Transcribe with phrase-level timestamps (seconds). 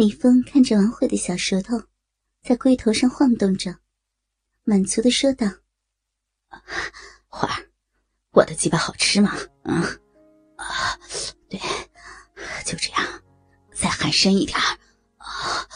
[0.00, 1.78] 李峰看着王慧的小舌头
[2.42, 3.76] 在龟头上晃动着，
[4.64, 5.46] 满足的说道
[7.28, 7.68] ：“花儿，
[8.30, 9.36] 我的鸡巴好吃吗？
[9.64, 9.82] 嗯，
[10.56, 10.98] 啊，
[11.50, 11.60] 对，
[12.64, 13.22] 就这样，
[13.74, 15.68] 再含深一点啊，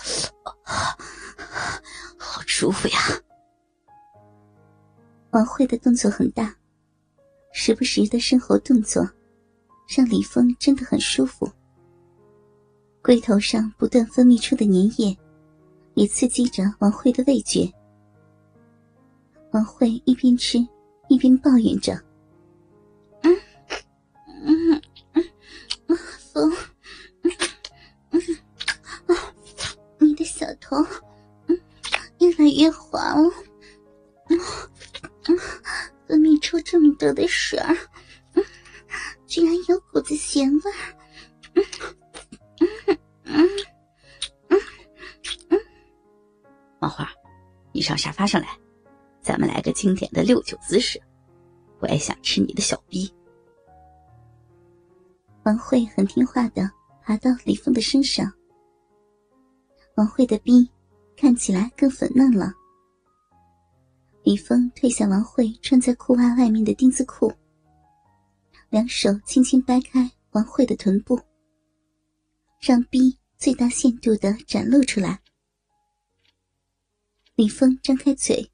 [0.63, 0.97] 啊，
[2.17, 2.99] 好舒服呀。”
[5.33, 6.57] 王慧的动作很大，
[7.53, 9.07] 时不时的深喉动作，
[9.95, 11.47] 让李峰真的很舒服。
[13.05, 15.15] 龟头上不断分泌出的粘液，
[15.93, 17.71] 也刺激着王慧的味觉。
[19.51, 20.59] 王慧一边吃
[21.11, 21.93] 一边抱怨着
[23.21, 23.37] ：“嗯，
[24.47, 24.83] 嗯，
[25.87, 25.99] 嗯，
[26.33, 26.51] 风，
[27.21, 27.31] 嗯
[28.13, 28.21] 嗯，
[29.15, 29.35] 啊，
[29.99, 30.75] 你的小头，
[31.49, 31.61] 嗯，
[32.21, 33.31] 越来越滑了，
[34.31, 34.41] 嗯，
[35.29, 35.39] 嗯，
[36.09, 37.77] 分泌出这么多的水儿，
[38.33, 38.43] 嗯，
[39.27, 40.73] 居然有股子咸味，
[41.53, 41.63] 嗯。”
[46.81, 47.09] 王花，
[47.73, 48.49] 你上沙发上来，
[49.21, 51.01] 咱们来个经典的六九姿势。
[51.81, 53.13] 我也想吃你的小逼。
[55.45, 56.71] 王慧很听话的
[57.03, 58.33] 爬到李峰的身上。
[59.97, 60.69] 王慧的逼
[61.17, 62.53] 看起来更粉嫩了。
[64.23, 67.31] 李峰褪下王慧穿在裤袜外面的丁字裤，
[68.71, 71.21] 两手轻轻掰开王慧的臀部，
[72.67, 75.23] 让逼最大限度的展露出来。
[77.35, 78.51] 李峰张开嘴，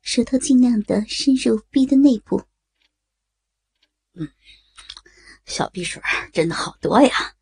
[0.00, 2.46] 舌头尽量的深入逼的内部。
[4.14, 4.26] 嗯，
[5.44, 7.36] 小碧水真的好多呀，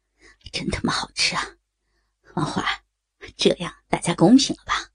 [0.50, 1.56] 真他妈好吃啊！
[2.34, 2.64] 王花，
[3.36, 4.90] 这样大家公平了吧？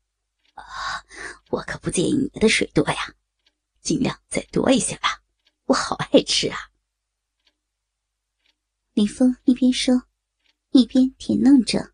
[0.56, 1.06] 啊，
[1.50, 3.16] 我可不介意你的水多呀，
[3.80, 5.24] 尽量再多一些吧，
[5.64, 6.72] 我好爱吃啊！
[8.92, 10.08] 李峰一边说，
[10.74, 11.94] 一边舔弄着。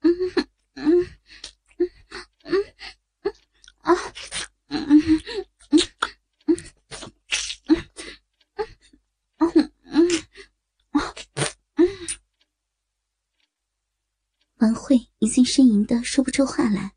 [0.00, 0.48] 嗯嗯。
[0.74, 1.06] 嗯
[2.44, 2.64] 嗯
[3.78, 3.92] 啊
[4.68, 5.20] 嗯嗯嗯
[6.46, 6.56] 嗯
[9.38, 10.08] 嗯嗯
[10.90, 11.14] 啊
[11.74, 11.86] 嗯，
[14.56, 16.94] 王慧已经呻吟的说不出话来，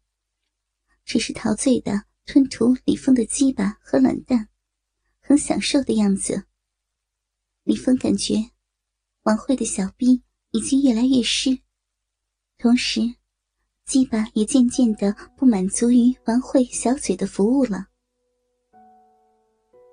[1.04, 4.50] 只是陶醉的吞吐李峰的鸡巴和卵蛋，
[5.20, 6.46] 很享受的样子。
[7.64, 8.52] 李峰感觉
[9.24, 11.60] 王慧的小臂已经越来越湿，
[12.58, 13.02] 同时。
[13.86, 17.88] 鸡巴也渐渐的不满足于王慧小嘴的服务了。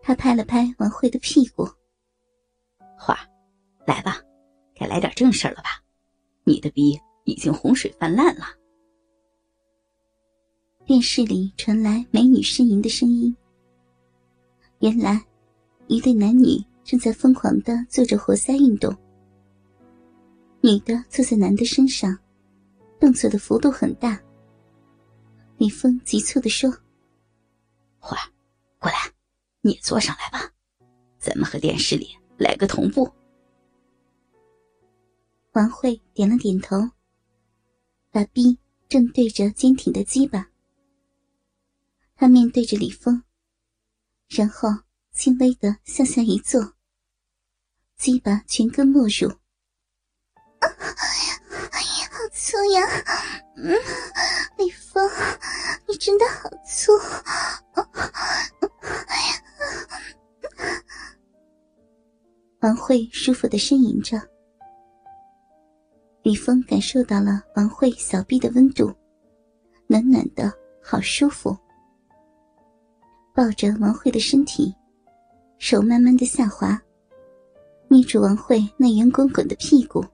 [0.03, 1.67] 他拍了拍王慧的屁股，
[2.94, 3.19] 花，
[3.87, 4.21] 来吧，
[4.75, 5.83] 该来点正事了吧？
[6.44, 8.44] 你的逼已经洪水泛滥了。
[10.84, 13.34] 电视里传来美女呻吟的声音。
[14.81, 15.25] 原来，
[15.87, 18.94] 一对男女正在疯狂的做着活塞运动。
[20.66, 22.19] 女的坐在男的身上。
[22.99, 24.21] 动作的幅度很大。
[25.59, 26.69] 李峰急促的说
[28.00, 28.32] ：“花儿，
[28.81, 28.97] 过来，
[29.60, 30.50] 你也坐上来吧，
[31.21, 33.09] 咱们和电视里来个同步。”
[35.53, 36.76] 王慧点了点头，
[38.10, 40.50] 把臂正对着坚挺的鸡巴。
[42.16, 43.22] 他面对着李峰，
[44.26, 44.69] 然后
[45.12, 46.72] 轻微的向下一坐，
[47.97, 49.31] 鸡巴全根没入。
[52.47, 52.81] 粗呀，
[53.57, 53.75] 嗯，
[54.57, 55.05] 李峰，
[55.89, 56.93] 你真的好粗，
[62.61, 64.17] 王慧舒服的呻吟着，
[66.23, 68.95] 李峰感受到了王慧小臂的温度，
[69.89, 71.56] 暖暖的，好舒服。
[73.35, 74.73] 抱着王慧的身体，
[75.59, 76.81] 手慢慢的下滑，
[77.89, 80.05] 捏住王慧那圆滚滚的屁股，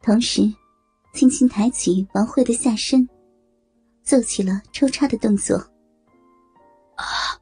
[0.00, 0.50] 同时。
[1.16, 3.08] 轻轻抬起王慧的下身，
[4.04, 5.56] 做起了抽插的动作。
[6.94, 7.40] 啊，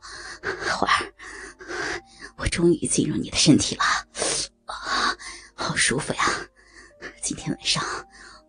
[0.71, 1.13] 花儿，
[2.37, 3.83] 我终于进入你的身体了，
[4.67, 5.17] 啊，
[5.55, 6.23] 好舒服呀！
[7.21, 7.83] 今天晚上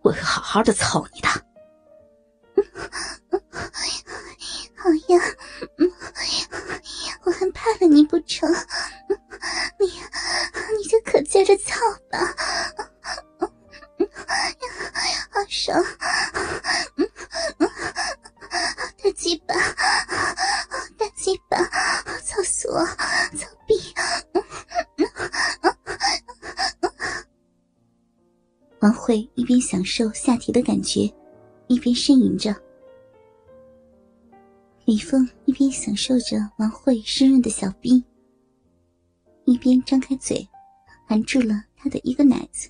[0.03, 1.27] 我会好好的操你的。
[4.75, 5.19] 好 呀，
[7.23, 8.47] 我还怕了你不成？
[9.79, 11.73] 你，你就可劲着操
[12.11, 12.19] 吧。
[15.31, 15.83] 好爽，
[18.97, 19.53] 大鸡巴，
[20.97, 21.57] 大鸡巴，
[22.21, 23.93] 操死我，操逼！
[28.79, 31.11] 王慧一边享受下体的感觉，
[31.67, 32.55] 一边呻吟着。
[34.85, 38.03] 李峰一边享受着王慧湿润的小臂，
[39.45, 40.47] 一边张开嘴，
[41.07, 42.69] 含住了她的一个奶子。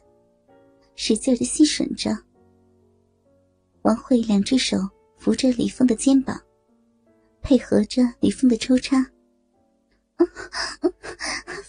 [0.95, 2.17] 使劲的吸吮着。
[3.83, 4.77] 王慧两只手
[5.17, 6.41] 扶着李峰的肩膀，
[7.41, 9.05] 配合着李峰的抽插。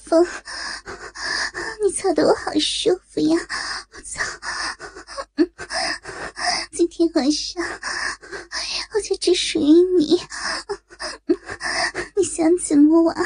[0.05, 0.25] 风，
[1.83, 3.37] 你操的我好舒服呀！
[3.93, 4.23] 我操，
[6.71, 7.63] 今天晚上
[8.95, 9.65] 我就只属于
[9.99, 10.21] 你，
[12.15, 13.17] 你想怎么玩，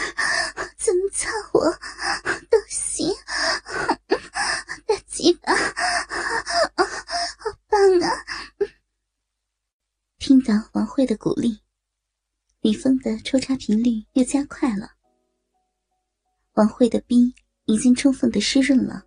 [16.61, 17.35] 王慧的逼
[17.65, 19.03] 已经充分的湿润了，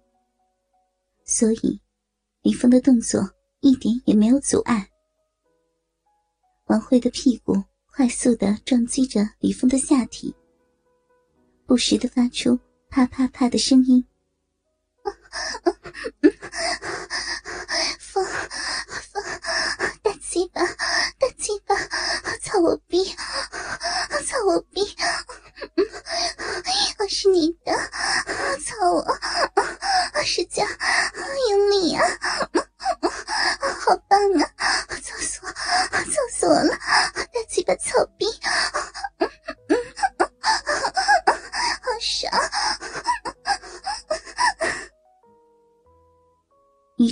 [1.24, 1.80] 所以
[2.42, 3.30] 李峰的动作
[3.60, 4.90] 一点也没有阻碍。
[6.66, 7.54] 王慧的屁股
[7.86, 10.34] 快速的撞击着李峰的下体，
[11.68, 12.60] 不时的发出
[12.90, 14.04] 啪啪啪的声音。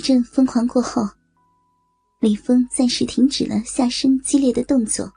[0.02, 1.08] 阵疯狂过后，
[2.20, 5.10] 李峰暂时停止了下身激烈的动作，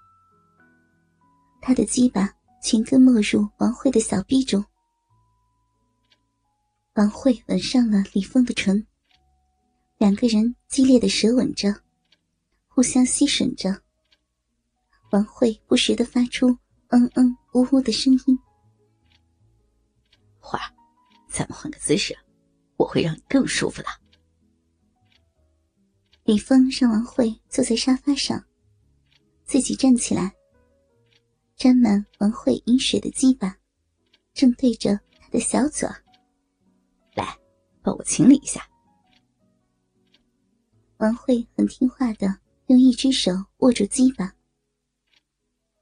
[1.62, 2.32] 他的鸡巴。
[2.62, 4.66] 全根没入王慧的小臂中，
[6.96, 8.84] 王慧吻上了李峰的唇，
[10.00, 11.72] 两个人激烈的舌吻着，
[12.68, 13.80] 互相吸吮着。
[15.12, 16.58] 王慧不时的发出
[16.88, 18.40] 嗯嗯呜呜的声音。
[20.40, 20.74] 花儿，
[21.30, 22.18] 咱们换个姿势，
[22.78, 23.88] 我会让你更舒服的。
[26.26, 28.44] 李峰让王慧坐在沙发上，
[29.46, 30.34] 自己站起来。
[31.56, 33.56] 沾满王慧饮水的鸡巴，
[34.34, 35.88] 正对着他的小嘴
[37.14, 37.38] 来，
[37.84, 38.68] 帮我清理一下。
[40.98, 44.34] 王慧很听话的，用一只手握住鸡巴，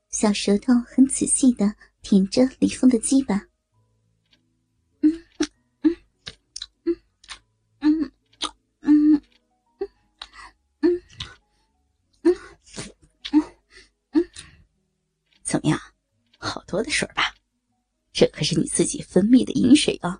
[0.10, 3.48] 小舌头很仔细的舔着李峰的鸡巴。
[15.54, 15.80] 怎么样，
[16.40, 17.36] 好多的水吧？
[18.12, 20.20] 这可是你自己分泌的饮水哦！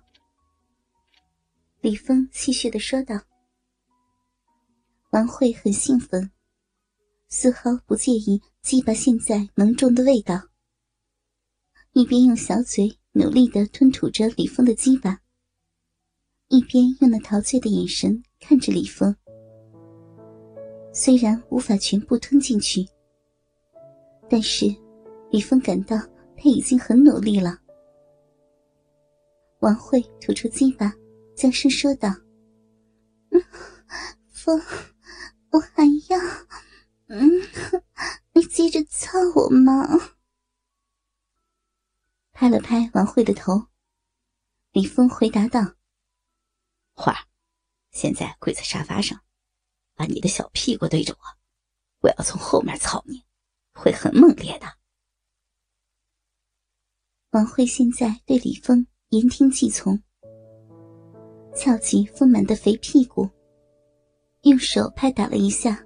[1.80, 3.20] 李峰戏谑的说道。
[5.10, 6.30] 王慧很兴奋，
[7.26, 10.40] 丝毫不介意鸡巴现在浓重的味道，
[11.94, 15.18] 一边用小嘴努力的吞吐着李峰的鸡巴，
[16.46, 19.12] 一边用那陶醉的眼神看着李峰。
[20.92, 22.86] 虽然无法全部吞进去，
[24.30, 24.83] 但是。
[25.34, 25.96] 李峰感到
[26.36, 27.58] 他已经很努力了。
[29.58, 30.94] 王慧吐出鸡巴，
[31.34, 32.08] 娇声说道
[34.30, 34.62] ：“风，
[35.50, 36.16] 我还要……
[37.08, 37.28] 嗯，
[38.32, 39.84] 你接着操我吗？”
[42.30, 43.60] 拍了拍王慧的头，
[44.70, 45.60] 李峰回答道
[46.94, 47.26] ：“花儿，
[47.90, 49.20] 现在跪在沙发上，
[49.96, 51.18] 把你的小屁股对着我，
[52.02, 53.24] 我要从后面操你，
[53.72, 54.66] 会很猛烈的。”
[57.34, 60.00] 王慧现在对李峰言听计从
[61.52, 63.28] 翘起丰满的肥屁股
[64.42, 65.84] 用手拍打了一下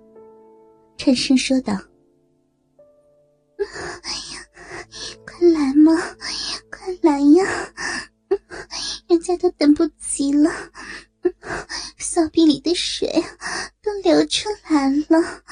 [0.98, 1.72] 颤声说道
[3.62, 4.44] 哎呀
[5.24, 5.90] 快来嘛
[6.70, 7.44] 快来呀
[9.08, 10.50] 人家都等不及了
[11.96, 13.10] 小臂里的水
[13.82, 15.42] 都流出来了。